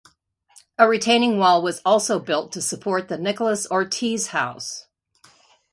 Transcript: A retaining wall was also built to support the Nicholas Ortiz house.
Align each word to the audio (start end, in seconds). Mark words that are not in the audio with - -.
A 0.79 0.87
retaining 0.89 1.37
wall 1.37 1.61
was 1.61 1.79
also 1.85 2.17
built 2.17 2.51
to 2.53 2.61
support 2.63 3.07
the 3.07 3.19
Nicholas 3.19 3.69
Ortiz 3.69 4.29
house. 4.29 4.87